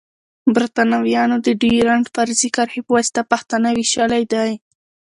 بريتانويانو 0.55 1.35
د 1.45 1.47
ډيورنډ 1.61 2.05
فرضي 2.15 2.49
کرښي 2.55 2.81
پواسطه 2.87 3.21
پښتانه 3.31 3.67
ويشلی 3.73 4.23
دی. 4.33 4.51